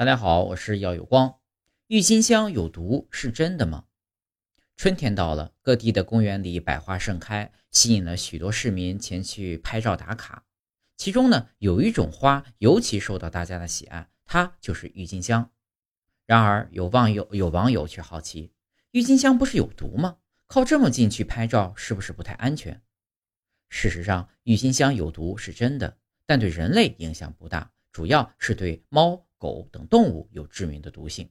[0.00, 1.40] 大家好，我是耀有光。
[1.88, 3.84] 郁金香有毒是真的吗？
[4.74, 10.46] 春天到了，各地的公园里百花盛开，吸引了许多市民前去拍照打卡。
[10.96, 15.50] 其中呢，有一种花尤其受到大家的喜爱，它就是郁金香。
[16.24, 18.54] 然而，有网友有网友却好奇，
[18.92, 20.16] 郁金香不是有毒吗？
[20.46, 22.80] 靠这么近去拍照，是不是不太安全？
[23.68, 29.26] 事实上，郁金香有毒是真的，但对人类影响不大，主要是对猫。
[29.40, 31.28] 狗等动物有致命的毒性。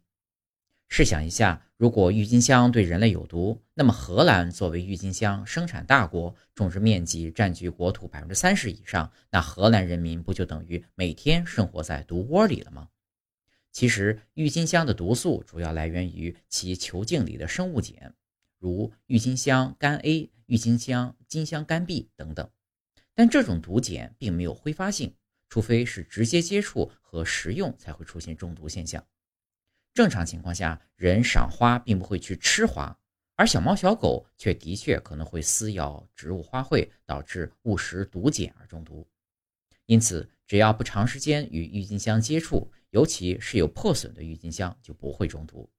[0.89, 12.89] 试想一下，如果郁金香对人类有毒，那么荷兰作为郁金香生产大国，种植面积占据国土百分之三十以上，那荷兰人民不就等于每天生活在毒窝里了吗？
[13.71, 18.15] 其实，郁金香的毒素主要来源于其球茎里的生物碱，
[18.57, 22.49] 如郁金香苷 A、郁金香金香苷 B 等等。
[23.13, 25.13] 但这种毒碱并没有挥发性。
[25.49, 29.03] 除非是直接接触和食用才会出现中毒现象。
[29.93, 32.97] 正常情况下，人赏花并不会去吃花，
[33.35, 39.05] 而小猫小狗却的确可能会撕咬植物花卉，导致误食毒碱而中毒。
[39.87, 45.69] 因此，只要不长时间与郁金香接触，尤其是有破损的郁金香，就不会中毒。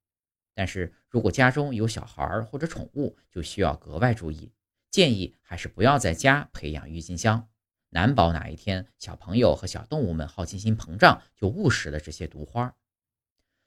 [0.53, 4.53] 但是如果家中有小孩或者宠物，就需要格外注意，
[4.91, 7.49] 建议还是不要在家培养郁金香。
[7.91, 12.75] 难保哪一天小朋友和小动物们好奇心膨胀，就误食了这些毒花。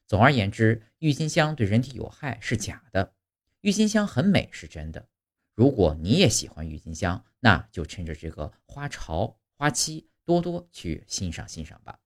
[0.08, 3.14] 总而言之，郁金香对人体有害是假的，
[3.62, 5.08] 郁金香很美是真的。
[5.54, 12.00] 如果你也喜欢郁金香，那就趁着这个花潮花期多多去欣赏欣赏吧。